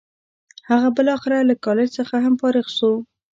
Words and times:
هغه 0.69 0.89
بالاخره 0.95 1.37
له 1.49 1.55
کالج 1.65 1.89
څخه 1.97 2.15
هم 2.25 2.33
فارغ 2.41 2.67
شو. 2.77 2.91